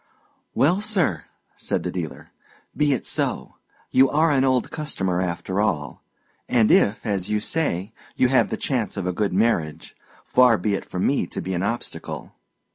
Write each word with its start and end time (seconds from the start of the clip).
"Well, 0.55 0.81
sir," 0.81 1.25
said 1.55 1.83
the 1.83 1.91
dealer, 1.91 2.31
"be 2.75 2.91
it 2.91 3.05
so. 3.05 3.57
You 3.91 4.09
are 4.09 4.31
an 4.31 4.43
old 4.43 4.71
customer 4.71 5.21
after 5.21 5.61
all; 5.61 6.01
and 6.49 6.71
if, 6.71 7.05
as 7.05 7.29
you 7.29 7.39
say, 7.39 7.93
you 8.15 8.27
have 8.29 8.49
the 8.49 8.57
chance 8.57 8.97
of 8.97 9.05
a 9.05 9.13
good 9.13 9.31
marriage, 9.31 9.95
far 10.25 10.57
be 10.57 10.73
it 10.73 10.85
from 10.85 11.05
me 11.05 11.27
to 11.27 11.39
be 11.39 11.53
an 11.53 11.61
obstacle. 11.61 12.33